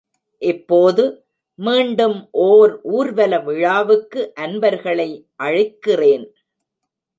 [0.41, 1.03] இப்போது,
[1.59, 2.29] மீண்டும்
[2.31, 5.09] ஓர் ஊர்வல விழாவுக்கு அன்பர்களை
[5.43, 6.25] அழைக்கிறேன்.